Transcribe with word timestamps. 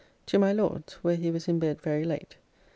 To 0.25 0.39
my 0.39 0.51
Lord's, 0.51 0.93
where 1.03 1.15
he 1.15 1.29
was 1.29 1.47
in 1.47 1.59
bed 1.59 1.79
very 1.79 2.05
late. 2.05 2.35